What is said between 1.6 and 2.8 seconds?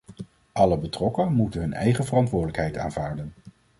hun eigen verantwoordelijkheid